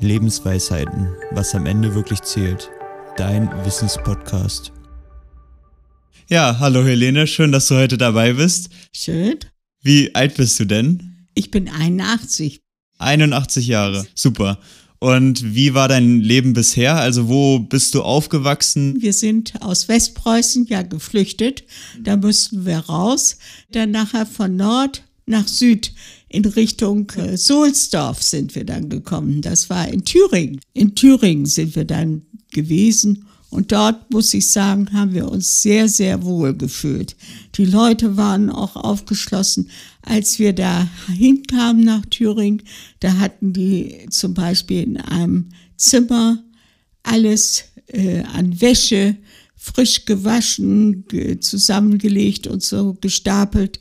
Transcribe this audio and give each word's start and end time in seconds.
Lebensweisheiten, 0.00 1.08
was 1.30 1.54
am 1.54 1.66
Ende 1.66 1.94
wirklich 1.94 2.22
zählt. 2.22 2.70
Dein 3.16 3.48
Wissenspodcast. 3.64 4.72
Ja, 6.28 6.58
hallo 6.58 6.84
Helene, 6.84 7.26
schön, 7.26 7.52
dass 7.52 7.68
du 7.68 7.76
heute 7.76 7.96
dabei 7.96 8.34
bist. 8.34 8.68
Schön. 8.92 9.38
Wie 9.82 10.14
alt 10.14 10.34
bist 10.36 10.60
du 10.60 10.64
denn? 10.64 11.28
Ich 11.34 11.50
bin 11.50 11.68
81. 11.68 12.60
81 12.98 13.66
Jahre, 13.66 14.06
super. 14.14 14.58
Und 14.98 15.54
wie 15.54 15.74
war 15.74 15.88
dein 15.88 16.20
Leben 16.20 16.52
bisher? 16.52 16.96
Also 16.96 17.28
wo 17.28 17.58
bist 17.58 17.94
du 17.94 18.02
aufgewachsen? 18.02 19.00
Wir 19.00 19.12
sind 19.12 19.62
aus 19.62 19.88
Westpreußen 19.88 20.66
ja 20.66 20.82
geflüchtet. 20.82 21.64
Da 22.02 22.16
mussten 22.16 22.66
wir 22.66 22.78
raus. 22.78 23.38
Dann 23.70 23.90
nachher 23.90 24.26
von 24.26 24.56
Nord 24.56 25.04
nach 25.26 25.48
Süd 25.48 25.92
in 26.28 26.44
Richtung 26.44 27.10
äh, 27.16 27.36
Sohlsdorf 27.36 28.22
sind 28.22 28.54
wir 28.54 28.64
dann 28.64 28.88
gekommen. 28.88 29.42
Das 29.42 29.70
war 29.70 29.88
in 29.88 30.04
Thüringen. 30.04 30.60
In 30.72 30.94
Thüringen 30.94 31.46
sind 31.46 31.76
wir 31.76 31.84
dann 31.84 32.22
gewesen. 32.52 33.26
Und 33.48 33.70
dort, 33.70 34.10
muss 34.10 34.34
ich 34.34 34.48
sagen, 34.48 34.92
haben 34.92 35.14
wir 35.14 35.30
uns 35.30 35.62
sehr, 35.62 35.88
sehr 35.88 36.24
wohl 36.24 36.54
gefühlt. 36.54 37.16
Die 37.54 37.64
Leute 37.64 38.16
waren 38.16 38.50
auch 38.50 38.74
aufgeschlossen. 38.74 39.70
Als 40.02 40.38
wir 40.38 40.52
da 40.52 40.88
hinkamen 41.14 41.84
nach 41.84 42.04
Thüringen, 42.06 42.62
da 43.00 43.18
hatten 43.18 43.52
die 43.52 44.06
zum 44.10 44.34
Beispiel 44.34 44.82
in 44.82 44.96
einem 44.96 45.50
Zimmer 45.76 46.42
alles 47.04 47.64
äh, 47.86 48.22
an 48.22 48.60
Wäsche 48.60 49.16
frisch 49.54 50.04
gewaschen, 50.04 51.04
zusammengelegt 51.40 52.46
und 52.46 52.62
so 52.62 52.94
gestapelt 53.00 53.80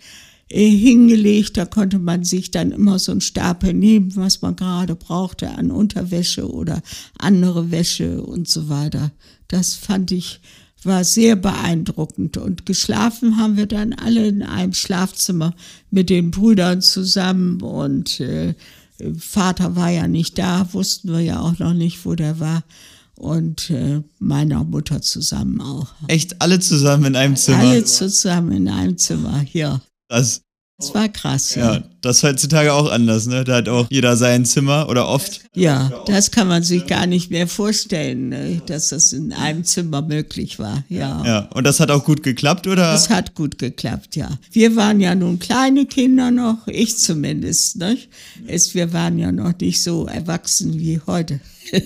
hingelegt. 0.49 1.58
Da 1.58 1.66
konnte 1.66 1.99
man 1.99 2.23
sich 2.23 2.52
dann 2.52 2.72
immer 2.72 2.99
so 2.99 3.12
einen 3.12 3.22
Stapel 3.22 3.73
nehmen, 3.73 4.16
was 4.16 4.41
man 4.41 4.55
gerade 4.55 4.95
brauchte 4.95 5.49
an 5.49 5.71
Unterwäsche 5.71 6.52
oder 6.52 6.81
andere 7.18 7.71
Wäsche 7.71 8.21
und 8.21 8.48
so 8.48 8.70
weiter. 8.70 9.12
Das 9.48 9.73
fand 9.73 10.12
ich 10.12 10.40
war 10.85 11.04
sehr 11.04 11.35
beeindruckend. 11.35 12.38
Und 12.38 12.66
geschlafen 12.66 13.38
haben 13.38 13.57
wir 13.57 13.66
dann 13.66 13.93
alle 13.93 14.27
in 14.27 14.43
einem 14.43 14.73
Schlafzimmer 14.73 15.54
mit 15.91 16.10
den 16.10 16.32
Brüdern 16.32 16.82
zusammen. 16.82 17.62
Und 17.62 18.20
äh, 18.20 18.54
Vater 19.18 19.76
war 19.76 19.90
ja 19.90 20.07
nicht 20.07 20.38
da, 20.38 20.71
wussten 20.73 21.12
wir 21.12 21.21
ja 21.21 21.40
auch 21.41 21.60
noch 21.60 21.73
nicht, 21.73 22.05
wo 22.05 22.16
der 22.16 22.40
war. 22.40 22.63
Und 23.16 23.70
äh, 23.70 24.01
meiner 24.20 24.63
Mutter 24.63 25.01
zusammen 25.01 25.62
auch. 25.62 25.88
Echt 26.07 26.41
alle 26.41 26.60
zusammen 26.60 27.05
in 27.05 27.16
einem 27.16 27.35
Zimmer? 27.35 27.60
Alle 27.60 27.85
zusammen 27.85 28.51
in 28.51 28.68
einem 28.68 28.98
Zimmer, 28.98 29.46
ja. 29.54 29.82
Das, 30.07 30.41
das 30.77 30.93
war 30.93 31.07
krass. 31.07 31.55
Ja, 31.55 31.75
ja, 31.75 31.84
das 32.01 32.17
ist 32.17 32.23
heutzutage 32.23 32.73
auch 32.73 32.91
anders, 32.91 33.27
ne? 33.27 33.45
Da 33.45 33.55
hat 33.55 33.70
auch 33.70 33.87
jeder 33.89 34.17
sein 34.17 34.43
Zimmer 34.43 34.89
oder 34.89 35.07
oft. 35.07 35.41
Ja, 35.55 36.03
das 36.05 36.31
kann 36.31 36.49
man 36.49 36.63
sich 36.63 36.85
gar 36.85 37.07
nicht 37.07 37.31
mehr 37.31 37.48
vorstellen, 37.48 38.27
ne? 38.27 38.61
dass 38.65 38.89
das 38.89 39.13
in 39.13 39.31
einem 39.31 39.63
Zimmer 39.63 40.01
möglich 40.01 40.59
war. 40.59 40.83
Ja. 40.89 41.23
Ja, 41.26 41.39
und 41.53 41.63
das 41.63 41.79
hat 41.79 41.91
auch 41.91 42.03
gut 42.03 42.23
geklappt, 42.23 42.67
oder? 42.67 42.91
Das 42.91 43.09
hat 43.09 43.35
gut 43.35 43.57
geklappt, 43.57 44.17
ja. 44.17 44.37
Wir 44.51 44.76
waren 44.76 44.99
ja 44.99 45.15
nun 45.15 45.39
kleine 45.39 45.85
Kinder 45.85 46.29
noch, 46.29 46.67
ich 46.67 46.98
zumindest, 46.98 47.77
ne? 47.77 47.98
Es, 48.45 48.76
wir 48.76 48.91
waren 48.91 49.17
ja 49.17 49.31
noch 49.31 49.57
nicht 49.57 49.81
so 49.81 50.07
erwachsen 50.07 50.77
wie 50.77 50.99
heute. 51.07 51.39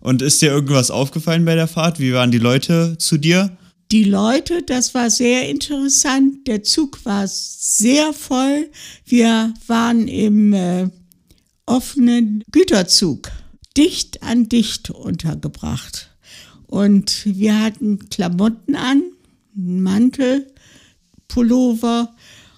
und 0.00 0.22
ist 0.22 0.40
dir 0.40 0.52
irgendwas 0.52 0.92
aufgefallen 0.92 1.44
bei 1.44 1.56
der 1.56 1.66
Fahrt? 1.66 1.98
Wie 1.98 2.14
waren 2.14 2.30
die 2.30 2.38
Leute 2.38 2.96
zu 2.98 3.18
dir? 3.18 3.56
Die 3.92 4.04
Leute, 4.04 4.62
das 4.62 4.94
war 4.94 5.10
sehr 5.10 5.48
interessant. 5.48 6.46
Der 6.48 6.62
Zug 6.62 7.04
war 7.04 7.26
sehr 7.28 8.12
voll. 8.12 8.70
Wir 9.04 9.54
waren 9.66 10.08
im 10.08 10.52
äh, 10.52 10.88
offenen 11.66 12.42
Güterzug, 12.50 13.30
dicht 13.76 14.22
an 14.22 14.48
dicht 14.48 14.90
untergebracht. 14.90 16.10
Und 16.66 17.22
wir 17.26 17.60
hatten 17.60 18.08
Klamotten 18.08 18.74
an, 18.74 19.02
Mantel, 19.54 20.52
Pullover 21.28 22.14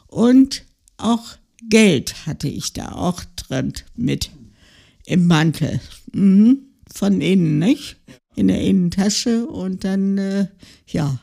und 0.06 0.64
auch 0.96 1.36
Geld 1.68 2.26
hatte 2.26 2.48
ich 2.48 2.72
da 2.72 2.92
auch 2.92 3.22
drin 3.36 3.74
mit 3.94 4.30
im 5.04 5.26
Mantel. 5.26 5.80
Mhm. 6.12 6.60
Von 6.90 7.20
innen, 7.20 7.58
nicht? 7.58 7.96
in 8.38 8.48
der 8.48 8.60
Innentasche 8.60 9.46
und 9.46 9.82
dann, 9.84 10.16
äh, 10.16 10.46
ja, 10.86 11.18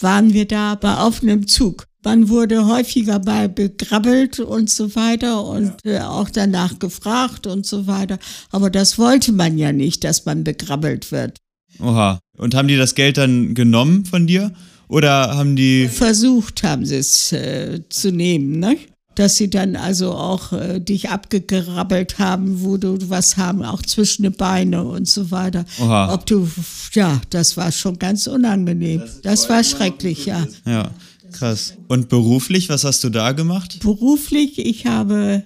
waren 0.00 0.32
wir 0.32 0.46
da 0.46 0.74
bei 0.74 0.94
auf 0.94 1.22
einem 1.22 1.46
Zug. 1.46 1.86
Man 2.04 2.28
wurde 2.28 2.66
häufiger 2.66 3.18
bei 3.18 3.48
begrabbelt 3.48 4.38
und 4.38 4.70
so 4.70 4.94
weiter 4.94 5.44
und 5.44 5.84
äh, 5.84 5.98
auch 5.98 6.30
danach 6.30 6.78
gefragt 6.78 7.48
und 7.48 7.66
so 7.66 7.88
weiter. 7.88 8.18
Aber 8.50 8.70
das 8.70 8.96
wollte 8.96 9.32
man 9.32 9.58
ja 9.58 9.72
nicht, 9.72 10.04
dass 10.04 10.24
man 10.24 10.44
begrabbelt 10.44 11.10
wird. 11.10 11.38
Oha. 11.80 12.20
Und 12.38 12.54
haben 12.54 12.68
die 12.68 12.76
das 12.76 12.94
Geld 12.94 13.16
dann 13.16 13.54
genommen 13.54 14.04
von 14.04 14.26
dir? 14.26 14.52
Oder 14.88 15.36
haben 15.36 15.56
die. 15.56 15.88
Versucht 15.88 16.62
haben 16.62 16.86
sie 16.86 16.96
es 16.96 17.32
äh, 17.32 17.80
zu 17.88 18.12
nehmen, 18.12 18.60
ne? 18.60 18.76
Dass 19.16 19.36
sie 19.36 19.48
dann 19.48 19.76
also 19.76 20.12
auch 20.12 20.52
äh, 20.52 20.78
dich 20.78 21.08
abgegrabbelt 21.08 22.18
haben, 22.18 22.62
wo 22.62 22.76
du 22.76 23.08
was 23.08 23.38
haben, 23.38 23.62
auch 23.62 23.82
zwischen 23.82 24.22
den 24.22 24.34
Beine 24.34 24.84
und 24.84 25.08
so 25.08 25.30
weiter. 25.30 25.64
Oha. 25.80 26.12
Ob 26.12 26.26
du, 26.26 26.48
ja, 26.92 27.20
das 27.30 27.56
war 27.56 27.72
schon 27.72 27.98
ganz 27.98 28.26
unangenehm. 28.26 29.00
Das, 29.00 29.20
das 29.22 29.48
war 29.48 29.64
schrecklich, 29.64 30.26
ja. 30.26 30.46
Ja, 30.66 30.90
krass. 31.32 31.74
Und 31.88 32.10
beruflich, 32.10 32.68
was 32.68 32.84
hast 32.84 33.02
du 33.04 33.10
da 33.10 33.32
gemacht? 33.32 33.80
Beruflich, 33.80 34.58
ich 34.58 34.86
habe 34.86 35.44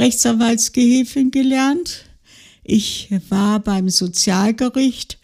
Rechtsanwaltsgehilfin 0.00 1.30
gelernt. 1.30 2.06
Ich 2.64 3.10
war 3.28 3.60
beim 3.60 3.90
Sozialgericht 3.90 5.18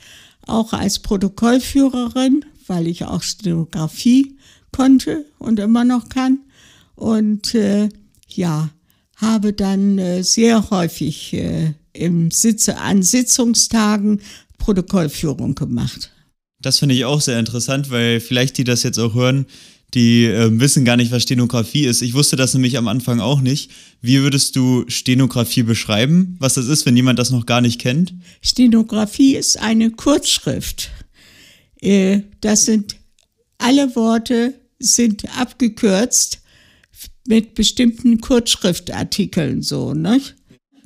auch 0.47 0.75
als 0.75 0.99
Protokollführerin, 0.99 2.45
weil 2.67 2.87
ich 2.87 3.07
auch 3.07 3.23
Stenografie 3.23 4.37
konnte 4.73 5.25
und 5.39 5.59
immer 5.59 5.85
noch 5.85 6.11
kann 6.11 6.41
und 6.95 7.55
äh, 7.55 7.89
ja, 8.29 8.71
habe 9.17 9.53
dann 9.53 9.99
äh, 9.99 10.23
sehr 10.23 10.71
häufig 10.71 11.33
äh, 11.35 11.75
im 11.93 12.31
Sitze, 12.31 12.79
an 12.79 13.03
Sitzungstagen 13.03 14.21
Protokollführung 14.59 15.55
gemacht. 15.55 16.13
Das 16.61 16.79
finde 16.79 16.95
ich 16.95 17.05
auch 17.05 17.21
sehr 17.21 17.39
interessant, 17.39 17.91
weil 17.91 18.21
vielleicht 18.21 18.57
die 18.59 18.65
das 18.65 18.83
jetzt 18.83 18.99
auch 18.99 19.15
hören, 19.15 19.47
die 19.95 20.25
äh, 20.25 20.49
wissen 20.59 20.85
gar 20.85 20.97
nicht, 20.97 21.13
was 21.13 21.25
Stenografie 21.25 21.85
ist. 21.85 22.03
Ich 22.03 22.15
wusste 22.15 22.37
das 22.37 22.55
nämlich 22.55 22.79
am 22.79 22.89
Anfang 22.89 23.21
auch 23.21 23.41
nicht. 23.41 23.71
Wie 24.01 24.21
würdest 24.23 24.57
du 24.57 24.85
Stenografie 24.89 25.65
beschreiben, 25.65 26.37
was 26.39 26.55
das 26.55 26.67
ist, 26.67 26.87
wenn 26.87 26.97
jemand 26.97 27.19
das 27.19 27.31
noch 27.31 27.45
gar 27.45 27.61
nicht 27.61 27.81
kennt? 27.81 28.15
Stenografie 28.41 29.37
ist 29.37 29.59
eine 29.59 29.91
Kurzschrift. 29.91 30.91
Äh, 31.81 32.21
das 32.41 32.65
sind 32.65 32.97
alle 33.59 33.95
Worte 33.95 34.55
sind 34.79 35.25
abgekürzt 35.39 36.42
mit 37.27 37.55
bestimmten 37.55 38.21
Kurzschriftartikeln 38.21 39.63
so, 39.63 39.95
ne? 39.95 40.21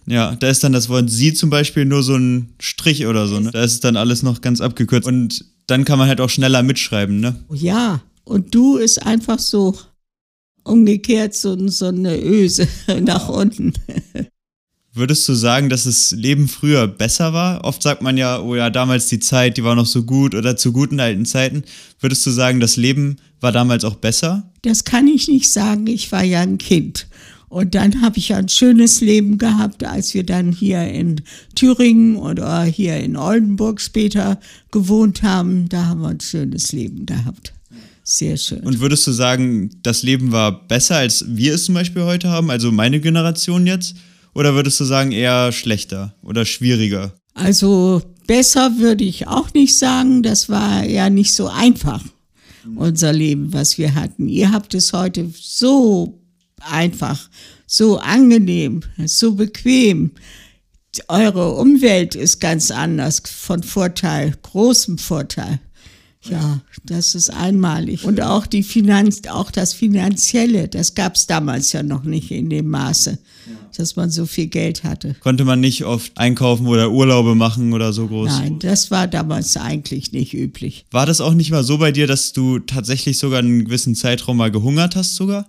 Ja, 0.07 0.37
da 0.37 0.49
ist 0.49 0.63
dann 0.63 0.73
das 0.73 0.89
Wort 0.89 1.11
sie 1.11 1.35
zum 1.35 1.51
Beispiel 1.51 1.85
nur 1.85 2.03
so 2.03 2.15
ein 2.15 2.55
Strich 2.61 3.07
oder 3.07 3.27
so, 3.27 3.41
ne? 3.41 3.51
Da 3.51 3.65
ist 3.65 3.83
dann 3.85 3.97
alles 3.97 4.23
noch 4.23 4.41
ganz 4.41 4.61
abgekürzt. 4.61 5.07
Und 5.07 5.45
dann 5.67 5.85
kann 5.85 5.99
man 5.99 6.09
halt 6.09 6.21
auch 6.21 6.31
schneller 6.31 6.63
mitschreiben, 6.63 7.19
ne? 7.19 7.45
Ja, 7.53 8.03
und 8.25 8.55
du 8.55 8.77
ist 8.77 9.05
einfach 9.05 9.39
so 9.39 9.75
umgekehrt 10.63 11.35
so, 11.35 11.69
so 11.69 11.87
eine 11.87 12.21
Öse 12.21 12.69
nach 13.01 13.29
unten. 13.29 13.73
Würdest 14.97 15.29
du 15.29 15.35
sagen, 15.35 15.69
dass 15.69 15.85
das 15.85 16.13
Leben 16.13 16.49
früher 16.49 16.87
besser 16.87 17.35
war? 17.35 17.63
Oft 17.65 17.83
sagt 17.83 18.01
man 18.01 18.17
ja, 18.17 18.41
oh 18.41 18.57
ja, 18.57 18.71
damals 18.71 19.09
die 19.09 19.21
Zeit, 19.21 19.59
die 19.59 19.63
war 19.63 19.75
noch 19.75 19.85
so 19.85 20.05
gut 20.05 20.35
oder 20.35 20.57
zu 20.57 20.73
guten 20.73 21.01
alten 21.01 21.27
Zeiten. 21.27 21.65
Würdest 22.01 22.25
du 22.25 22.31
sagen, 22.31 22.61
das 22.61 22.79
Leben 22.79 23.19
war 23.43 23.53
damals 23.53 23.85
auch 23.85 23.97
besser? 23.97 24.51
Das 24.63 24.85
kann 24.85 25.07
ich 25.07 25.29
nicht 25.29 25.51
sagen. 25.51 25.87
Ich 25.87 26.11
war 26.13 26.25
ja 26.25 26.41
ein 26.41 26.57
Kind. 26.57 27.09
Und 27.51 27.75
dann 27.75 28.01
habe 28.01 28.17
ich 28.17 28.33
ein 28.33 28.49
schönes 28.49 29.03
Leben 29.03 29.37
gehabt, 29.37 29.85
als 29.85 30.15
wir 30.15 30.25
dann 30.25 30.51
hier 30.51 30.83
in 30.89 31.21
Thüringen 31.55 32.17
oder 32.17 32.65
hier 32.65 32.97
in 32.97 33.19
Oldenburg 33.19 33.83
später 33.83 34.41
gewohnt 34.71 35.23
haben. 35.23 35.69
Da 35.69 35.85
haben 35.85 36.01
wir 36.01 36.09
ein 36.09 36.21
schönes 36.21 36.73
Leben 36.73 37.05
gehabt. 37.05 37.53
Sehr 38.03 38.39
schön. 38.39 38.61
Und 38.61 38.81
würdest 38.81 39.07
du 39.07 39.13
sagen, 39.13 39.69
das 39.83 40.03
Leben 40.03 40.33
war 40.33 40.67
besser, 40.67 40.97
als 40.97 41.23
wir 41.29 41.53
es 41.55 41.67
zum 41.67 41.75
Beispiel 41.75 42.05
heute 42.05 42.31
haben, 42.31 42.51
also 42.51 42.73
meine 42.73 42.99
Generation 42.99 43.67
jetzt? 43.67 43.95
Oder 44.37 44.55
würdest 44.55 44.79
du 44.81 44.85
sagen 44.85 45.13
eher 45.13 45.51
schlechter 45.51 46.15
oder 46.21 46.45
schwieriger? 46.45 47.15
Also 47.33 48.03
besser 48.27 48.77
würde 48.77 49.03
ich 49.03 49.27
auch 49.27 49.55
nicht 49.55 49.79
sagen. 49.79 50.23
Das 50.23 50.51
war 50.51 50.85
ja 50.85 51.09
nicht 51.09 51.33
so 51.33 51.49
einfach, 51.49 52.05
unser 52.75 53.15
Leben, 53.15 53.55
was 53.55 53.79
wir 53.79 53.95
hatten. 53.95 54.29
Ihr 54.29 54.53
habt 54.53 54.75
es 54.75 54.93
heute 54.93 55.31
so 55.41 56.21
einfach, 56.61 57.31
so 57.67 57.97
angenehm, 57.97 58.83
so 59.07 59.37
bequem. 59.37 60.11
Eure 61.09 61.55
Umwelt 61.55 62.15
ist 62.15 62.39
ganz 62.39 62.71
anders, 62.71 63.23
von 63.25 63.63
Vorteil, 63.63 64.35
großem 64.43 64.99
Vorteil. 64.99 65.61
Ja, 66.31 66.61
das 66.85 67.15
ist 67.15 67.31
einmalig. 67.31 68.05
Und 68.05 68.21
auch 68.21 68.47
die 68.47 68.63
Finanz, 68.63 69.23
auch 69.29 69.51
das 69.51 69.73
Finanzielle, 69.73 70.69
das 70.69 70.95
gab 70.95 71.17
es 71.17 71.27
damals 71.27 71.73
ja 71.73 71.83
noch 71.83 72.05
nicht 72.05 72.31
in 72.31 72.51
dem 72.51 72.69
Maße, 72.69 73.19
dass 73.77 73.97
man 73.97 74.11
so 74.11 74.27
viel 74.27 74.47
Geld 74.47 74.85
hatte. 74.85 75.15
Konnte 75.21 75.45
man 75.45 75.61
nicht 75.61 75.85
oft 75.85 76.17
einkaufen 76.17 76.67
oder 76.67 76.91
Urlaube 76.91 77.35
machen 77.35 77.73
oder 77.73 77.93
so 77.93 78.07
groß? 78.07 78.31
Nein, 78.31 78.59
das 78.59 78.91
war 78.91 79.07
damals 79.07 79.57
eigentlich 79.57 80.13
nicht 80.13 80.35
üblich. 80.35 80.87
War 80.91 81.07
das 81.07 81.21
auch 81.21 81.35
nicht 81.35 81.51
mal 81.51 81.65
so 81.65 81.79
bei 81.79 81.93
dir, 81.93 82.07
dass 82.07 82.33
du 82.33 82.59
tatsächlich 82.59 83.19
sogar 83.19 83.41
einen 83.41 83.65
gewissen 83.65 83.95
Zeitraum 83.95 84.37
mal 84.37 84.51
gehungert 84.51 84.97
hast 84.97 85.17
sogar? 85.17 85.49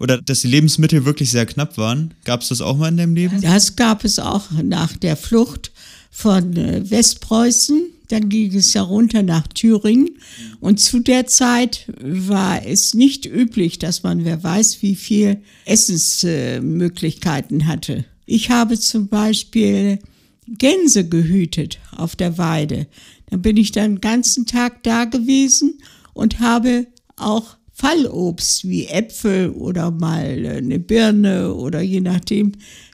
Oder 0.00 0.20
dass 0.22 0.40
die 0.40 0.48
Lebensmittel 0.48 1.04
wirklich 1.04 1.30
sehr 1.30 1.44
knapp 1.44 1.76
waren? 1.76 2.14
Gab 2.24 2.40
es 2.40 2.48
das 2.48 2.62
auch 2.62 2.78
mal 2.78 2.88
in 2.88 2.96
deinem 2.96 3.14
Leben? 3.14 3.40
Das 3.42 3.76
gab 3.76 4.02
es 4.02 4.18
auch 4.18 4.50
nach 4.62 4.96
der 4.96 5.14
Flucht 5.14 5.72
von 6.10 6.56
äh, 6.56 6.90
Westpreußen. 6.90 7.82
Dann 8.10 8.28
ging 8.28 8.54
es 8.54 8.74
ja 8.74 8.82
runter 8.82 9.22
nach 9.22 9.46
Thüringen. 9.46 10.10
Und 10.58 10.80
zu 10.80 10.98
der 10.98 11.26
Zeit 11.26 11.86
war 12.00 12.66
es 12.66 12.94
nicht 12.94 13.24
üblich, 13.24 13.78
dass 13.78 14.02
man, 14.02 14.24
wer 14.24 14.42
weiß, 14.42 14.82
wie 14.82 14.96
viel 14.96 15.42
Essensmöglichkeiten 15.64 17.66
hatte. 17.66 18.04
Ich 18.26 18.50
habe 18.50 18.78
zum 18.78 19.08
Beispiel 19.08 20.00
Gänse 20.46 21.08
gehütet 21.08 21.78
auf 21.96 22.16
der 22.16 22.36
Weide. 22.36 22.88
Dann 23.30 23.42
bin 23.42 23.56
ich 23.56 23.72
dann 23.72 23.94
den 23.94 24.00
ganzen 24.00 24.46
Tag 24.46 24.82
da 24.82 25.04
gewesen 25.04 25.78
und 26.12 26.40
habe 26.40 26.88
auch 27.16 27.56
Fallobst 27.72 28.68
wie 28.68 28.86
Äpfel 28.86 29.50
oder 29.50 29.90
mal 29.90 30.46
eine 30.46 30.78
Birne 30.78 31.54
oder 31.54 31.80
je 31.80 32.00
nachdem. 32.00 32.52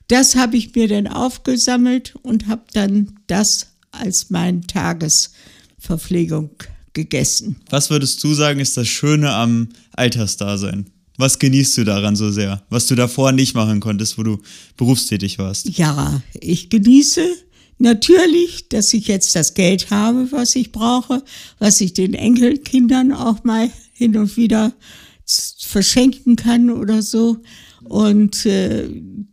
Das 0.08 0.36
habe 0.36 0.56
ich 0.56 0.74
mir 0.74 0.88
dann 0.88 1.06
aufgesammelt 1.06 2.14
und 2.22 2.46
habe 2.46 2.64
dann 2.72 3.18
das 3.26 3.75
als 4.00 4.31
meine 4.31 4.60
Tagesverpflegung 4.62 6.50
gegessen. 6.93 7.56
Was 7.70 7.90
würdest 7.90 8.22
du 8.25 8.34
sagen, 8.34 8.60
ist 8.60 8.76
das 8.76 8.88
Schöne 8.88 9.31
am 9.31 9.69
Altersdasein? 9.93 10.87
Was 11.19 11.38
genießt 11.38 11.78
du 11.78 11.84
daran 11.84 12.16
so 12.16 12.31
sehr, 12.31 12.62
was 12.69 12.87
du 12.87 12.94
davor 12.94 13.32
nicht 13.32 13.54
machen 13.54 13.81
konntest, 13.81 14.19
wo 14.19 14.22
du 14.22 14.38
berufstätig 14.76 15.38
warst? 15.38 15.78
Ja, 15.78 16.22
ich 16.40 16.69
genieße 16.69 17.26
natürlich, 17.78 18.69
dass 18.69 18.93
ich 18.93 19.08
jetzt 19.08 19.34
das 19.34 19.54
Geld 19.54 19.90
habe, 19.90 20.31
was 20.31 20.56
ich 20.56 20.72
brauche, 20.72 21.22
was 21.58 21.81
ich 21.81 21.94
den 21.94 22.14
Enkelkindern 22.14 23.12
auch 23.12 23.44
mal 23.44 23.70
hin 23.92 24.16
und 24.16 24.37
wieder 24.37 24.72
verschenken 25.25 26.37
kann 26.37 26.70
oder 26.70 27.02
so. 27.02 27.38
Und 27.88 28.47
äh, 28.47 28.88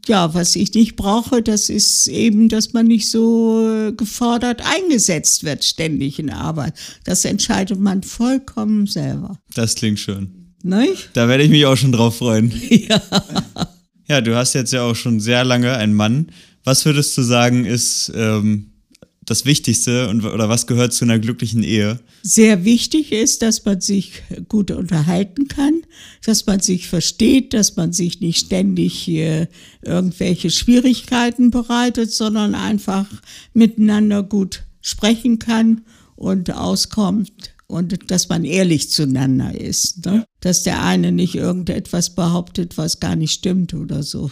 ja, 0.07 0.33
was 0.33 0.55
ich 0.55 0.73
nicht 0.73 0.95
brauche, 0.95 1.41
das 1.41 1.69
ist 1.69 2.07
eben, 2.07 2.49
dass 2.49 2.73
man 2.73 2.87
nicht 2.87 3.09
so 3.09 3.67
äh, 3.69 3.91
gefordert 3.93 4.61
eingesetzt 4.63 5.43
wird 5.43 5.63
ständig 5.63 6.19
in 6.19 6.29
Arbeit. 6.29 6.73
Das 7.03 7.25
entscheidet 7.25 7.79
man 7.79 8.03
vollkommen 8.03 8.87
selber. 8.87 9.37
Das 9.55 9.75
klingt 9.75 9.99
schön. 9.99 10.53
Nicht? 10.63 11.09
Da 11.13 11.27
werde 11.27 11.43
ich 11.43 11.49
mich 11.49 11.65
auch 11.65 11.77
schon 11.77 11.91
drauf 11.91 12.17
freuen. 12.17 12.51
Ja. 12.69 13.01
Ja, 14.05 14.19
du 14.19 14.35
hast 14.35 14.53
jetzt 14.53 14.73
ja 14.73 14.83
auch 14.83 14.95
schon 14.95 15.21
sehr 15.21 15.45
lange 15.45 15.77
einen 15.77 15.93
Mann. 15.93 16.27
Was 16.65 16.85
würdest 16.85 17.17
du 17.17 17.21
sagen, 17.21 17.63
ist 17.63 18.11
ähm, 18.13 18.72
das 19.25 19.45
Wichtigste 19.45 20.09
und, 20.09 20.23
oder 20.25 20.49
was 20.49 20.67
gehört 20.67 20.93
zu 20.93 21.05
einer 21.05 21.19
glücklichen 21.19 21.63
Ehe? 21.63 21.99
Sehr 22.23 22.65
wichtig 22.65 23.11
ist, 23.11 23.41
dass 23.41 23.65
man 23.65 23.81
sich 23.81 24.23
gut 24.49 24.71
unterhalten 24.71 25.47
kann, 25.47 25.81
dass 26.25 26.45
man 26.45 26.59
sich 26.59 26.87
versteht, 26.87 27.53
dass 27.53 27.75
man 27.75 27.93
sich 27.93 28.21
nicht 28.21 28.45
ständig 28.45 29.07
äh, 29.07 29.47
irgendwelche 29.81 30.49
Schwierigkeiten 30.49 31.51
bereitet, 31.51 32.11
sondern 32.11 32.55
einfach 32.55 33.07
miteinander 33.53 34.23
gut 34.23 34.63
sprechen 34.81 35.39
kann 35.39 35.81
und 36.15 36.51
auskommt 36.51 37.31
und 37.67 38.11
dass 38.11 38.29
man 38.29 38.45
ehrlich 38.45 38.89
zueinander 38.89 39.59
ist. 39.59 40.05
Ne? 40.05 40.25
Dass 40.41 40.63
der 40.63 40.83
eine 40.83 41.11
nicht 41.11 41.35
irgendetwas 41.35 42.15
behauptet, 42.15 42.77
was 42.77 42.99
gar 42.99 43.15
nicht 43.15 43.33
stimmt 43.33 43.73
oder 43.73 44.03
so. 44.03 44.29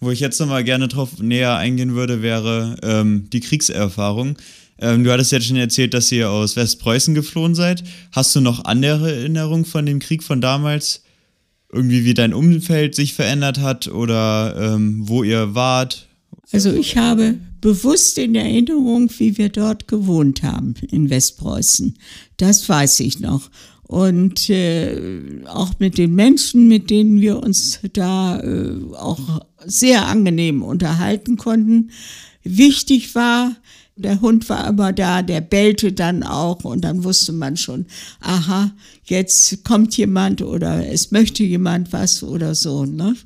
Wo 0.00 0.10
ich 0.10 0.20
jetzt 0.20 0.38
nochmal 0.40 0.64
gerne 0.64 0.88
drauf 0.88 1.18
näher 1.20 1.56
eingehen 1.56 1.94
würde, 1.94 2.22
wäre 2.22 2.76
ähm, 2.82 3.28
die 3.32 3.40
Kriegserfahrung. 3.40 4.36
Ähm, 4.78 5.04
du 5.04 5.12
hattest 5.12 5.32
jetzt 5.32 5.46
schon 5.46 5.56
erzählt, 5.56 5.94
dass 5.94 6.12
ihr 6.12 6.30
aus 6.30 6.56
Westpreußen 6.56 7.14
geflohen 7.14 7.54
seid. 7.54 7.82
Hast 8.12 8.34
du 8.36 8.40
noch 8.40 8.64
andere 8.64 9.14
Erinnerungen 9.14 9.64
von 9.64 9.86
dem 9.86 10.00
Krieg 10.00 10.22
von 10.22 10.40
damals? 10.40 11.02
Irgendwie 11.72 12.04
wie 12.04 12.14
dein 12.14 12.34
Umfeld 12.34 12.94
sich 12.94 13.14
verändert 13.14 13.58
hat 13.58 13.88
oder 13.88 14.54
ähm, 14.58 15.08
wo 15.08 15.22
ihr 15.22 15.54
wart? 15.54 16.06
Also 16.52 16.72
ich 16.72 16.96
habe 16.96 17.38
bewusst 17.60 18.18
in 18.18 18.34
Erinnerung, 18.34 19.10
wie 19.18 19.36
wir 19.36 19.48
dort 19.48 19.88
gewohnt 19.88 20.42
haben 20.42 20.74
in 20.90 21.10
Westpreußen. 21.10 21.96
Das 22.36 22.68
weiß 22.68 23.00
ich 23.00 23.18
noch 23.18 23.50
und 23.88 24.50
äh, 24.50 25.44
auch 25.46 25.78
mit 25.78 25.96
den 25.96 26.14
Menschen, 26.14 26.68
mit 26.68 26.90
denen 26.90 27.20
wir 27.20 27.42
uns 27.42 27.80
da 27.92 28.40
äh, 28.40 28.74
auch 28.94 29.40
sehr 29.64 30.06
angenehm 30.06 30.62
unterhalten 30.62 31.36
konnten. 31.36 31.90
Wichtig 32.42 33.14
war, 33.14 33.56
der 33.94 34.20
Hund 34.20 34.48
war 34.48 34.68
immer 34.68 34.92
da, 34.92 35.22
der 35.22 35.40
bellte 35.40 35.92
dann 35.92 36.22
auch 36.22 36.64
und 36.64 36.82
dann 36.82 37.04
wusste 37.04 37.32
man 37.32 37.56
schon, 37.56 37.86
aha, 38.20 38.72
jetzt 39.04 39.64
kommt 39.64 39.96
jemand 39.96 40.42
oder 40.42 40.86
es 40.86 41.12
möchte 41.12 41.44
jemand 41.44 41.92
was 41.92 42.22
oder 42.22 42.54
so. 42.54 42.84
Ne? 42.84 43.16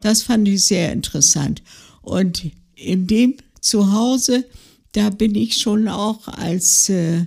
Das 0.00 0.22
fand 0.22 0.46
ich 0.46 0.64
sehr 0.64 0.92
interessant. 0.92 1.62
Und 2.02 2.50
in 2.74 3.06
dem 3.06 3.36
Zuhause, 3.60 4.44
da 4.92 5.10
bin 5.10 5.34
ich 5.34 5.56
schon 5.56 5.88
auch 5.88 6.28
als 6.28 6.88
äh, 6.90 7.26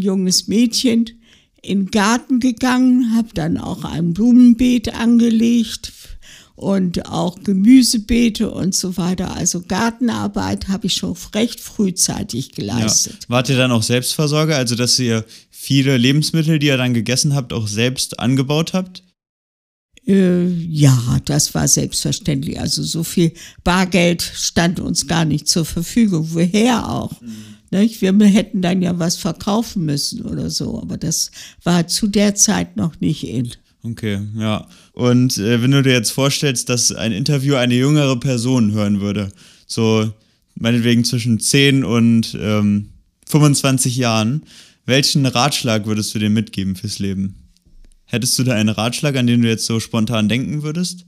junges 0.00 0.48
Mädchen 0.48 1.10
in 1.62 1.84
den 1.84 1.90
Garten 1.90 2.40
gegangen, 2.40 3.14
habe 3.16 3.28
dann 3.34 3.56
auch 3.56 3.84
ein 3.84 4.12
Blumenbeet 4.12 4.94
angelegt 4.94 5.92
und 6.56 7.06
auch 7.06 7.42
Gemüsebeete 7.42 8.50
und 8.50 8.74
so 8.74 8.96
weiter. 8.96 9.34
Also 9.34 9.62
Gartenarbeit 9.66 10.68
habe 10.68 10.86
ich 10.86 10.94
schon 10.94 11.16
recht 11.34 11.60
frühzeitig 11.60 12.52
geleistet. 12.52 13.22
Ja. 13.22 13.28
Wart 13.28 13.48
ihr 13.48 13.56
dann 13.56 13.72
auch 13.72 13.82
Selbstversorger, 13.82 14.56
also 14.56 14.76
dass 14.76 14.98
ihr 14.98 15.24
viele 15.50 15.96
Lebensmittel, 15.96 16.58
die 16.58 16.68
ihr 16.68 16.76
dann 16.76 16.94
gegessen 16.94 17.34
habt, 17.34 17.52
auch 17.52 17.66
selbst 17.66 18.20
angebaut 18.20 18.72
habt? 18.72 19.02
Äh, 20.06 20.46
ja, 20.46 21.18
das 21.24 21.54
war 21.54 21.66
selbstverständlich. 21.66 22.60
Also 22.60 22.82
so 22.82 23.02
viel 23.04 23.32
Bargeld 23.64 24.22
stand 24.22 24.78
uns 24.78 25.06
gar 25.06 25.24
nicht 25.24 25.48
zur 25.48 25.64
Verfügung. 25.64 26.28
Woher 26.32 26.88
auch? 26.88 27.20
Mhm. 27.20 27.53
Nicht? 27.74 28.00
Wir 28.02 28.12
hätten 28.12 28.62
dann 28.62 28.82
ja 28.82 28.98
was 29.00 29.16
verkaufen 29.16 29.84
müssen 29.84 30.22
oder 30.22 30.48
so, 30.48 30.80
aber 30.80 30.96
das 30.96 31.32
war 31.64 31.88
zu 31.88 32.06
der 32.06 32.36
Zeit 32.36 32.76
noch 32.76 33.00
nicht 33.00 33.26
in. 33.26 33.50
Okay, 33.82 34.20
ja. 34.38 34.68
Und 34.92 35.38
äh, 35.38 35.60
wenn 35.60 35.72
du 35.72 35.82
dir 35.82 35.92
jetzt 35.92 36.12
vorstellst, 36.12 36.68
dass 36.68 36.92
ein 36.92 37.10
Interview 37.10 37.56
eine 37.56 37.74
jüngere 37.74 38.18
Person 38.20 38.70
hören 38.70 39.00
würde, 39.00 39.32
so 39.66 40.12
meinetwegen 40.54 41.04
zwischen 41.04 41.40
10 41.40 41.84
und 41.84 42.38
ähm, 42.40 42.90
25 43.26 43.96
Jahren, 43.96 44.44
welchen 44.86 45.26
Ratschlag 45.26 45.86
würdest 45.86 46.14
du 46.14 46.20
dir 46.20 46.30
mitgeben 46.30 46.76
fürs 46.76 47.00
Leben? 47.00 47.50
Hättest 48.04 48.38
du 48.38 48.44
da 48.44 48.54
einen 48.54 48.68
Ratschlag, 48.68 49.16
an 49.16 49.26
den 49.26 49.42
du 49.42 49.48
jetzt 49.48 49.66
so 49.66 49.80
spontan 49.80 50.28
denken 50.28 50.62
würdest? 50.62 51.06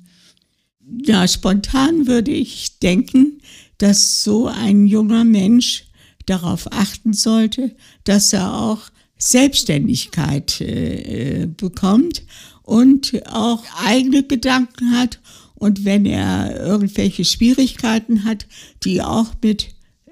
Ja, 1.04 1.28
spontan 1.28 2.08
würde 2.08 2.32
ich 2.32 2.80
denken, 2.80 3.40
dass 3.78 4.24
so 4.24 4.48
ein 4.48 4.86
junger 4.86 5.24
Mensch 5.24 5.85
darauf 6.26 6.72
achten 6.72 7.12
sollte, 7.12 7.74
dass 8.04 8.32
er 8.32 8.54
auch 8.54 8.90
Selbstständigkeit 9.18 10.60
äh, 10.60 11.48
bekommt 11.56 12.24
und 12.62 13.22
auch 13.26 13.64
eigene 13.84 14.22
Gedanken 14.22 14.92
hat 14.92 15.20
und 15.54 15.84
wenn 15.84 16.04
er 16.04 16.60
irgendwelche 16.60 17.24
Schwierigkeiten 17.24 18.24
hat, 18.24 18.46
die 18.84 19.00
auch 19.00 19.32
mit 19.42 19.68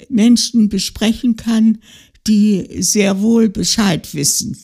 Menschen 0.09 0.69
besprechen 0.69 1.37
kann, 1.37 1.79
die 2.27 2.67
sehr 2.83 3.21
wohl 3.21 3.51
Bescheid 3.51 4.15
wissen. 4.15 4.57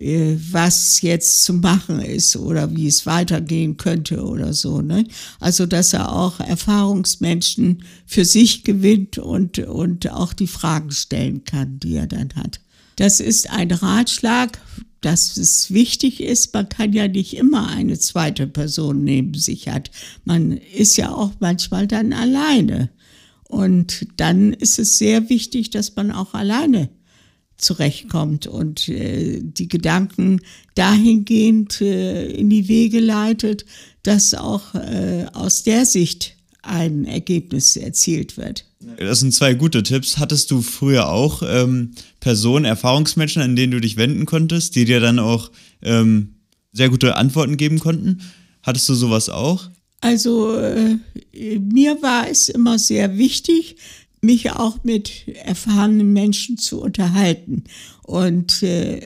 Äh, 0.00 0.36
was 0.52 1.02
jetzt 1.02 1.42
zu 1.42 1.54
machen 1.54 2.00
ist 2.00 2.36
oder 2.36 2.74
wie 2.74 2.86
es 2.86 3.04
weitergehen 3.04 3.76
könnte 3.76 4.24
oder 4.24 4.52
so. 4.52 4.80
Ne? 4.80 5.04
Also, 5.40 5.66
dass 5.66 5.92
er 5.92 6.12
auch 6.12 6.38
Erfahrungsmenschen 6.38 7.82
für 8.06 8.24
sich 8.24 8.62
gewinnt 8.62 9.18
und, 9.18 9.58
und 9.58 10.08
auch 10.10 10.32
die 10.32 10.46
Fragen 10.46 10.92
stellen 10.92 11.44
kann, 11.44 11.80
die 11.80 11.96
er 11.96 12.06
dann 12.06 12.34
hat. 12.36 12.60
Das 12.96 13.18
ist 13.18 13.50
ein 13.50 13.72
Ratschlag, 13.72 14.60
dass 15.00 15.36
es 15.36 15.72
wichtig 15.72 16.20
ist. 16.20 16.54
Man 16.54 16.68
kann 16.68 16.92
ja 16.92 17.08
nicht 17.08 17.36
immer 17.36 17.68
eine 17.68 17.98
zweite 17.98 18.46
Person 18.46 19.02
neben 19.02 19.34
sich 19.34 19.68
hat. 19.68 19.90
Man 20.24 20.52
ist 20.52 20.96
ja 20.96 21.12
auch 21.12 21.32
manchmal 21.40 21.88
dann 21.88 22.12
alleine. 22.12 22.90
Und 23.48 24.06
dann 24.16 24.52
ist 24.52 24.78
es 24.78 24.98
sehr 24.98 25.28
wichtig, 25.28 25.70
dass 25.70 25.96
man 25.96 26.12
auch 26.12 26.34
alleine 26.34 26.88
zurechtkommt 27.58 28.46
und 28.46 28.88
äh, 28.88 29.40
die 29.42 29.68
Gedanken 29.68 30.40
dahingehend 30.74 31.80
äh, 31.80 32.30
in 32.30 32.48
die 32.48 32.68
Wege 32.68 33.00
leitet, 33.00 33.66
dass 34.02 34.32
auch 34.34 34.74
äh, 34.74 35.26
aus 35.32 35.64
der 35.64 35.84
Sicht 35.84 36.36
ein 36.62 37.04
Ergebnis 37.04 37.76
erzielt 37.76 38.36
wird. 38.36 38.64
Das 38.98 39.20
sind 39.20 39.34
zwei 39.34 39.54
gute 39.54 39.82
Tipps. 39.82 40.18
Hattest 40.18 40.50
du 40.50 40.62
früher 40.62 41.08
auch 41.08 41.42
ähm, 41.44 41.92
Personen, 42.20 42.64
Erfahrungsmenschen, 42.64 43.42
an 43.42 43.56
denen 43.56 43.72
du 43.72 43.80
dich 43.80 43.96
wenden 43.96 44.24
konntest, 44.24 44.76
die 44.76 44.84
dir 44.84 45.00
dann 45.00 45.18
auch 45.18 45.50
ähm, 45.82 46.36
sehr 46.72 46.88
gute 46.88 47.16
Antworten 47.16 47.56
geben 47.56 47.80
konnten? 47.80 48.20
Hattest 48.62 48.88
du 48.88 48.94
sowas 48.94 49.28
auch? 49.28 49.68
Also 50.00 50.54
äh, 50.54 50.98
mir 51.58 52.00
war 52.02 52.28
es 52.30 52.48
immer 52.48 52.78
sehr 52.78 53.18
wichtig, 53.18 53.76
mich 54.20 54.50
auch 54.52 54.82
mit 54.84 55.28
erfahrenen 55.44 56.12
Menschen 56.12 56.58
zu 56.58 56.80
unterhalten. 56.80 57.64
Und 58.02 58.62
äh, 58.62 59.00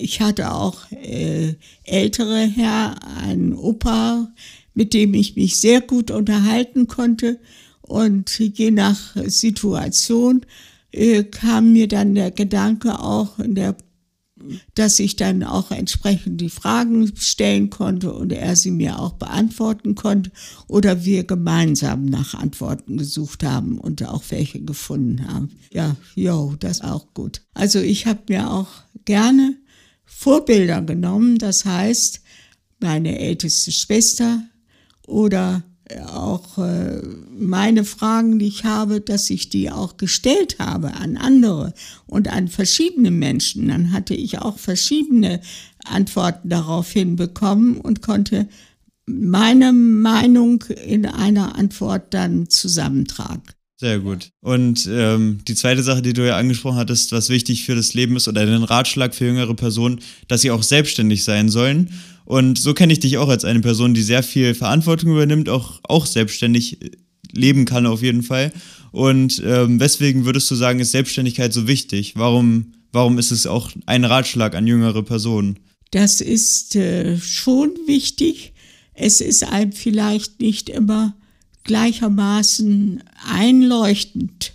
ich 0.00 0.20
hatte 0.20 0.52
auch 0.52 0.90
äh, 0.90 1.54
ältere 1.84 2.40
Herr, 2.40 2.96
einen 3.18 3.54
Opa, 3.54 4.32
mit 4.74 4.94
dem 4.94 5.14
ich 5.14 5.36
mich 5.36 5.56
sehr 5.56 5.80
gut 5.80 6.10
unterhalten 6.10 6.86
konnte. 6.86 7.38
Und 7.82 8.38
je 8.38 8.70
nach 8.70 9.16
Situation 9.26 10.46
äh, 10.92 11.24
kam 11.24 11.72
mir 11.72 11.88
dann 11.88 12.14
der 12.14 12.30
Gedanke 12.30 13.00
auch 13.00 13.38
in 13.38 13.54
der 13.54 13.76
dass 14.74 14.98
ich 14.98 15.16
dann 15.16 15.42
auch 15.42 15.70
entsprechend 15.70 16.40
die 16.40 16.50
Fragen 16.50 17.12
stellen 17.16 17.70
konnte 17.70 18.12
und 18.12 18.32
er 18.32 18.56
sie 18.56 18.70
mir 18.70 18.98
auch 18.98 19.14
beantworten 19.14 19.94
konnte 19.94 20.30
oder 20.66 21.04
wir 21.04 21.24
gemeinsam 21.24 22.04
nach 22.04 22.34
Antworten 22.34 22.96
gesucht 22.96 23.44
haben 23.44 23.78
und 23.78 24.06
auch 24.06 24.22
welche 24.30 24.60
gefunden 24.62 25.26
haben. 25.26 25.50
Ja, 25.72 25.96
jo, 26.14 26.54
das 26.58 26.80
auch 26.80 27.12
gut. 27.14 27.42
Also 27.54 27.80
ich 27.80 28.06
habe 28.06 28.20
mir 28.28 28.50
auch 28.50 28.68
gerne 29.04 29.56
Vorbilder 30.04 30.82
genommen, 30.82 31.38
das 31.38 31.64
heißt 31.64 32.20
meine 32.80 33.18
älteste 33.18 33.72
Schwester 33.72 34.42
oder 35.06 35.62
auch 36.06 36.58
äh, 36.58 37.00
meine 37.38 37.84
Fragen, 37.84 38.38
die 38.38 38.46
ich 38.46 38.64
habe, 38.64 39.00
dass 39.00 39.30
ich 39.30 39.48
die 39.48 39.70
auch 39.70 39.96
gestellt 39.96 40.56
habe 40.58 40.94
an 40.94 41.16
andere 41.16 41.74
und 42.06 42.28
an 42.28 42.48
verschiedene 42.48 43.10
Menschen. 43.10 43.68
Dann 43.68 43.92
hatte 43.92 44.14
ich 44.14 44.38
auch 44.38 44.58
verschiedene 44.58 45.40
Antworten 45.84 46.48
darauf 46.48 46.90
hinbekommen 46.90 47.76
und 47.76 48.02
konnte 48.02 48.48
meine 49.06 49.72
Meinung 49.72 50.62
in 50.86 51.06
einer 51.06 51.56
Antwort 51.56 52.14
dann 52.14 52.48
zusammentragen. 52.48 53.42
Sehr 53.80 53.98
gut. 53.98 54.30
Und 54.42 54.86
ähm, 54.92 55.40
die 55.48 55.54
zweite 55.54 55.82
Sache, 55.82 56.02
die 56.02 56.12
du 56.12 56.26
ja 56.26 56.36
angesprochen 56.36 56.76
hattest, 56.76 57.12
was 57.12 57.30
wichtig 57.30 57.64
für 57.64 57.74
das 57.74 57.94
Leben 57.94 58.14
ist 58.14 58.28
oder 58.28 58.44
den 58.44 58.62
Ratschlag 58.62 59.14
für 59.14 59.24
jüngere 59.24 59.54
Personen, 59.54 60.00
dass 60.28 60.42
sie 60.42 60.50
auch 60.50 60.62
selbstständig 60.62 61.24
sein 61.24 61.48
sollen. 61.48 61.88
Und 62.30 62.60
so 62.60 62.74
kenne 62.74 62.92
ich 62.92 63.00
dich 63.00 63.18
auch 63.18 63.28
als 63.28 63.44
eine 63.44 63.58
Person, 63.58 63.92
die 63.92 64.02
sehr 64.02 64.22
viel 64.22 64.54
Verantwortung 64.54 65.10
übernimmt, 65.10 65.48
auch, 65.48 65.80
auch 65.82 66.06
selbstständig 66.06 66.80
äh, 66.80 66.92
leben 67.32 67.64
kann 67.64 67.86
auf 67.86 68.02
jeden 68.02 68.22
Fall. 68.22 68.52
Und 68.92 69.42
ähm, 69.44 69.80
weswegen 69.80 70.26
würdest 70.26 70.48
du 70.48 70.54
sagen, 70.54 70.78
ist 70.78 70.92
Selbstständigkeit 70.92 71.52
so 71.52 71.66
wichtig? 71.66 72.12
Warum, 72.14 72.66
warum 72.92 73.18
ist 73.18 73.32
es 73.32 73.48
auch 73.48 73.72
ein 73.86 74.04
Ratschlag 74.04 74.54
an 74.54 74.68
jüngere 74.68 75.02
Personen? 75.02 75.58
Das 75.90 76.20
ist 76.20 76.76
äh, 76.76 77.18
schon 77.18 77.72
wichtig. 77.88 78.52
Es 78.94 79.20
ist 79.20 79.42
einem 79.42 79.72
vielleicht 79.72 80.40
nicht 80.40 80.68
immer 80.68 81.16
gleichermaßen 81.64 83.02
einleuchtend, 83.28 84.52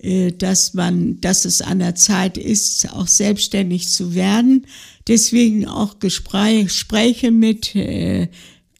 dass 0.00 0.74
man, 0.74 1.20
dass 1.20 1.44
es 1.44 1.60
an 1.60 1.80
der 1.80 1.94
Zeit 1.94 2.38
ist, 2.38 2.90
auch 2.92 3.08
selbstständig 3.08 3.88
zu 3.88 4.14
werden. 4.14 4.66
Deswegen 5.06 5.66
auch 5.66 5.98
Gespräche 5.98 7.30
mit 7.30 7.74
äh, 7.74 8.28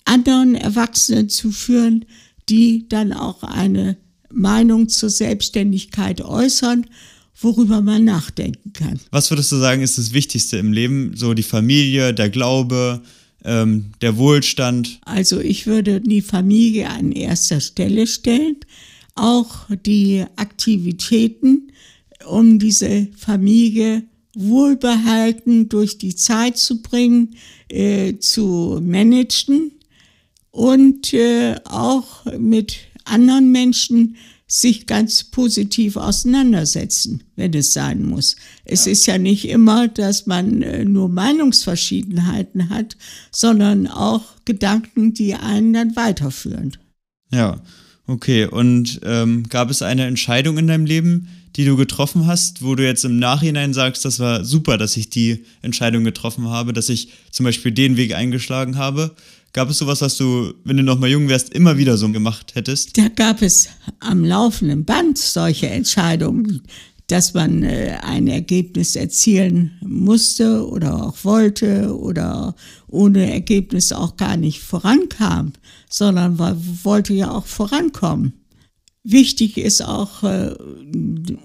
anderen 0.04 0.54
Erwachsenen 0.54 1.28
zu 1.28 1.50
führen, 1.50 2.04
die 2.48 2.88
dann 2.88 3.12
auch 3.12 3.42
eine 3.42 3.96
Meinung 4.30 4.88
zur 4.88 5.10
Selbstständigkeit 5.10 6.20
äußern, 6.20 6.86
worüber 7.40 7.80
man 7.80 8.04
nachdenken 8.04 8.72
kann. 8.72 9.00
Was 9.10 9.30
würdest 9.30 9.52
du 9.52 9.56
sagen, 9.56 9.82
ist 9.82 9.98
das 9.98 10.12
Wichtigste 10.12 10.58
im 10.58 10.72
Leben? 10.72 11.16
So 11.16 11.34
die 11.34 11.42
Familie, 11.42 12.12
der 12.12 12.30
Glaube, 12.30 13.02
ähm, 13.44 13.92
der 14.00 14.16
Wohlstand? 14.16 15.00
Also 15.04 15.40
ich 15.40 15.66
würde 15.66 16.00
die 16.00 16.22
Familie 16.22 16.88
an 16.90 17.12
erster 17.12 17.60
Stelle 17.60 18.06
stellen, 18.06 18.56
auch 19.18 19.66
die 19.84 20.24
Aktivitäten, 20.36 21.72
um 22.26 22.58
diese 22.58 23.08
Familie 23.16 24.04
wohlbehalten 24.34 25.68
durch 25.68 25.98
die 25.98 26.14
Zeit 26.14 26.56
zu 26.56 26.82
bringen, 26.82 27.34
äh, 27.68 28.18
zu 28.18 28.80
managen 28.82 29.72
und 30.50 31.12
äh, 31.12 31.56
auch 31.64 32.24
mit 32.38 32.78
anderen 33.04 33.50
Menschen 33.50 34.16
sich 34.50 34.86
ganz 34.86 35.24
positiv 35.24 35.96
auseinandersetzen, 35.96 37.22
wenn 37.36 37.52
es 37.52 37.74
sein 37.74 38.02
muss. 38.02 38.36
Es 38.64 38.86
ja. 38.86 38.92
ist 38.92 39.06
ja 39.06 39.18
nicht 39.18 39.46
immer, 39.46 39.88
dass 39.88 40.26
man 40.26 40.62
äh, 40.62 40.84
nur 40.86 41.10
Meinungsverschiedenheiten 41.10 42.70
hat, 42.70 42.96
sondern 43.30 43.86
auch 43.86 44.24
Gedanken, 44.46 45.12
die 45.12 45.34
einen 45.34 45.74
dann 45.74 45.96
weiterführen. 45.96 46.76
Ja, 47.30 47.60
okay. 48.08 48.46
Und 48.46 49.00
ähm, 49.04 49.44
gab 49.48 49.70
es 49.70 49.82
eine 49.82 50.06
Entscheidung 50.06 50.58
in 50.58 50.66
deinem 50.66 50.86
Leben, 50.86 51.28
die 51.56 51.64
du 51.64 51.76
getroffen 51.76 52.26
hast, 52.26 52.62
wo 52.62 52.74
du 52.74 52.84
jetzt 52.84 53.04
im 53.04 53.18
Nachhinein 53.18 53.74
sagst, 53.74 54.04
das 54.04 54.18
war 54.20 54.44
super, 54.44 54.78
dass 54.78 54.96
ich 54.96 55.10
die 55.10 55.44
Entscheidung 55.62 56.04
getroffen 56.04 56.48
habe, 56.48 56.72
dass 56.72 56.88
ich 56.88 57.10
zum 57.30 57.44
Beispiel 57.44 57.72
den 57.72 57.96
Weg 57.96 58.14
eingeschlagen 58.14 58.76
habe? 58.76 59.14
Gab 59.52 59.70
es 59.70 59.78
sowas, 59.78 60.00
was 60.00 60.16
du, 60.16 60.52
wenn 60.64 60.76
du 60.76 60.82
noch 60.82 60.98
mal 60.98 61.08
jung 61.08 61.28
wärst, 61.28 61.52
immer 61.54 61.78
wieder 61.78 61.96
so 61.96 62.08
gemacht 62.10 62.54
hättest? 62.54 62.98
Da 62.98 63.08
gab 63.08 63.42
es 63.42 63.68
am 63.98 64.24
laufenden 64.24 64.84
Band 64.84 65.18
solche 65.18 65.68
Entscheidungen, 65.68 66.62
dass 67.08 67.34
man 67.34 67.62
äh, 67.62 67.98
ein 68.02 68.28
Ergebnis 68.28 68.94
erzielen 68.94 69.72
musste 69.80 70.68
oder 70.68 71.04
auch 71.04 71.24
wollte 71.24 71.98
oder 71.98 72.54
ohne 72.86 73.32
Ergebnis 73.32 73.92
auch 73.92 74.16
gar 74.16 74.36
nicht 74.36 74.60
vorankam, 74.60 75.52
sondern 75.90 76.38
wollte 76.38 77.14
ja 77.14 77.32
auch 77.32 77.46
vorankommen. 77.46 78.34
Wichtig 79.04 79.56
ist 79.56 79.82
auch, 79.82 80.22
äh, 80.22 80.54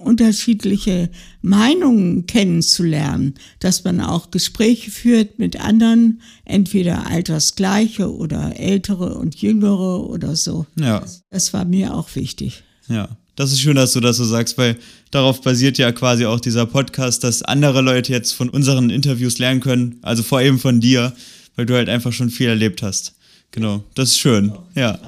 unterschiedliche 0.04 1.10
Meinungen 1.42 2.26
kennenzulernen, 2.26 3.36
dass 3.60 3.86
man 3.86 4.02
auch 4.02 4.32
Gespräche 4.32 4.92
führt 4.92 5.40
mit 5.40 5.62
anderen, 5.62 6.20
entweder 6.44 7.08
altersgleiche 7.08 8.14
oder 8.14 8.60
ältere 8.60 9.16
und 9.16 9.36
jüngere 9.42 10.10
oder 10.10 10.36
so. 10.36 10.66
Ja. 10.78 11.00
Das, 11.00 11.24
das 11.30 11.54
war 11.54 11.64
mir 11.64 11.94
auch 11.94 12.14
wichtig. 12.16 12.64
Ja. 12.90 13.08
Das 13.36 13.52
ist 13.52 13.62
schön, 13.62 13.76
dass 13.76 13.94
du 13.94 14.00
das 14.00 14.18
so 14.18 14.26
sagst, 14.26 14.58
weil 14.60 14.78
darauf 15.10 15.42
basiert 15.42 15.80
ja 15.80 15.92
quasi 15.92 16.26
auch 16.26 16.40
dieser 16.40 16.68
Podcast, 16.68 17.24
dass 17.24 17.42
andere 17.42 17.82
Leute 17.82 18.12
jetzt 18.12 18.34
von 18.34 18.50
unseren 18.50 18.92
Interviews 18.92 19.40
lernen 19.40 19.60
können, 19.60 19.98
also 20.04 20.22
vor 20.22 20.38
allem 20.38 20.60
von 20.60 20.80
dir, 20.80 21.14
weil 21.56 21.66
du 21.66 21.74
halt 21.74 21.90
einfach 21.90 22.14
schon 22.14 22.30
viel 22.30 22.48
erlebt 22.48 22.84
hast. 22.84 23.16
Genau, 23.52 23.84
das 23.96 24.10
ist 24.10 24.20
schön. 24.20 24.54
Ja. 24.76 25.00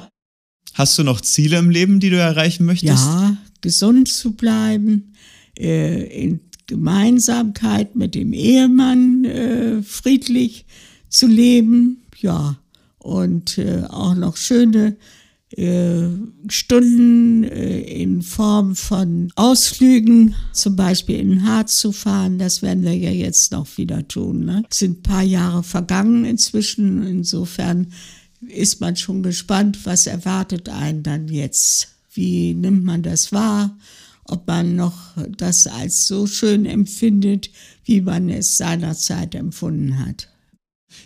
Hast 0.74 0.98
du 0.98 1.04
noch 1.04 1.22
Ziele 1.22 1.58
im 1.58 1.70
Leben, 1.70 2.00
die 2.00 2.10
du 2.10 2.18
erreichen 2.18 2.66
möchtest? 2.66 3.06
Ja, 3.06 3.38
gesund 3.62 4.08
zu 4.08 4.34
bleiben, 4.34 5.14
äh, 5.58 6.24
in 6.24 6.40
Gemeinsamkeit 6.68 7.96
mit 7.96 8.16
dem 8.16 8.34
Ehemann 8.34 9.24
äh, 9.24 9.84
friedlich 9.84 10.66
zu 11.10 11.28
leben, 11.28 12.02
ja, 12.20 12.58
und 12.98 13.60
äh, 13.60 13.84
auch 13.88 14.16
noch 14.16 14.36
schöne 14.36 14.98
Stunden 15.58 17.46
äh, 17.46 17.80
in 17.80 18.22
Form 18.22 18.76
von 18.76 19.32
Ausflügen, 19.36 20.36
zum 20.52 20.76
Beispiel 20.76 21.18
in 21.18 21.48
Harz 21.48 21.78
zu 21.78 21.94
fahren. 21.94 22.38
Das 22.40 22.62
werden 22.62 22.84
wir 22.84 22.96
ja 22.96 23.12
jetzt 23.12 23.54
noch 23.54 23.78
wieder 23.78 24.06
tun. 24.06 24.44
Ne? 24.44 24.64
Es 24.70 24.80
sind 24.80 25.00
ein 25.00 25.04
paar 25.04 25.24
Jahre 25.24 25.64
vergangen 25.64 26.26
inzwischen. 26.26 27.08
Insofern 27.08 27.88
ist 28.42 28.82
man 28.82 28.98
schon 28.98 29.24
gespannt, 29.24 29.86
was 29.86 30.08
erwartet 30.08 30.68
einen 30.68 31.04
dann 31.04 31.30
jetzt. 31.30 31.88
Wie 32.12 32.54
nimmt 32.54 32.84
man 32.84 33.02
das 33.02 33.32
wahr? 33.32 33.78
Ob 34.26 34.48
man 34.48 34.76
noch 34.76 35.16
das 35.38 35.68
als 35.68 36.08
so 36.08 36.28
schön 36.28 36.66
empfindet, 36.66 37.50
wie 37.86 38.02
man 38.02 38.30
es 38.30 38.58
seinerzeit 38.58 39.36
empfunden 39.36 40.06
hat. 40.06 40.28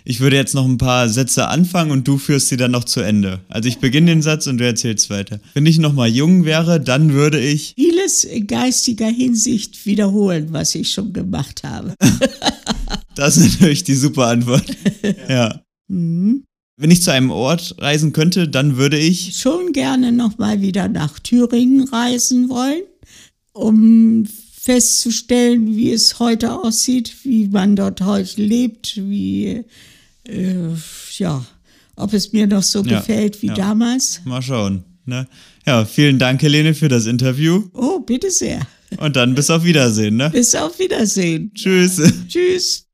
Ich 0.03 0.19
würde 0.19 0.35
jetzt 0.35 0.55
noch 0.55 0.65
ein 0.65 0.77
paar 0.77 1.09
Sätze 1.09 1.47
anfangen 1.47 1.91
und 1.91 2.07
du 2.07 2.17
führst 2.17 2.49
sie 2.49 2.57
dann 2.57 2.71
noch 2.71 2.83
zu 2.83 3.01
Ende. 3.01 3.41
Also 3.49 3.69
ich 3.69 3.79
beginne 3.79 4.07
den 4.07 4.21
Satz 4.21 4.47
und 4.47 4.57
du 4.57 4.65
erzählst 4.65 5.09
weiter. 5.09 5.39
Wenn 5.53 5.65
ich 5.65 5.77
noch 5.79 5.93
mal 5.93 6.07
jung 6.07 6.45
wäre, 6.45 6.79
dann 6.79 7.13
würde 7.13 7.39
ich 7.39 7.73
vieles 7.75 8.23
in 8.23 8.47
geistiger 8.47 9.07
Hinsicht 9.07 9.85
wiederholen, 9.85 10.47
was 10.51 10.75
ich 10.75 10.91
schon 10.91 11.13
gemacht 11.13 11.63
habe. 11.63 11.95
das 13.15 13.37
ist 13.37 13.59
natürlich 13.59 13.83
die 13.83 13.95
super 13.95 14.27
Antwort. 14.27 14.65
Ja. 15.29 15.61
Mhm. 15.87 16.43
Wenn 16.77 16.91
ich 16.91 17.01
zu 17.01 17.11
einem 17.11 17.29
Ort 17.29 17.75
reisen 17.79 18.13
könnte, 18.13 18.47
dann 18.47 18.77
würde 18.77 18.97
ich 18.97 19.37
schon 19.37 19.73
gerne 19.73 20.13
noch 20.13 20.37
mal 20.37 20.61
wieder 20.61 20.87
nach 20.87 21.19
Thüringen 21.19 21.89
reisen 21.89 22.49
wollen, 22.49 22.83
um 23.51 24.25
festzustellen, 24.61 25.75
wie 25.75 25.91
es 25.91 26.19
heute 26.19 26.51
aussieht, 26.51 27.23
wie 27.23 27.47
man 27.47 27.75
dort 27.75 28.01
heute 28.01 28.41
lebt, 28.41 28.97
wie 28.97 29.63
äh, 30.25 30.55
ja, 31.17 31.45
ob 31.95 32.13
es 32.13 32.33
mir 32.33 32.47
noch 32.47 32.63
so 32.63 32.83
ja, 32.83 32.99
gefällt 32.99 33.41
wie 33.41 33.47
ja. 33.47 33.55
damals. 33.55 34.21
Mal 34.25 34.41
schauen. 34.41 34.83
Ne? 35.05 35.27
Ja, 35.65 35.85
vielen 35.85 36.19
Dank, 36.19 36.41
Helene, 36.41 36.73
für 36.73 36.87
das 36.87 37.05
Interview. 37.05 37.69
Oh, 37.73 37.99
bitte 37.99 38.29
sehr. 38.31 38.59
Und 38.97 39.15
dann 39.15 39.35
bis 39.35 39.49
auf 39.49 39.63
Wiedersehen. 39.63 40.17
Ne? 40.17 40.29
Bis 40.29 40.53
auf 40.55 40.77
Wiedersehen. 40.79 41.51
Tschüss. 41.53 42.01
Tschüss. 42.27 42.88